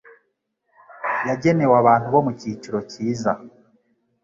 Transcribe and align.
yagenewe 1.27 1.73
abantu 1.81 2.07
bo 2.13 2.19
mu 2.25 2.31
cyiciro 2.39 2.79
cyiza 2.91 3.31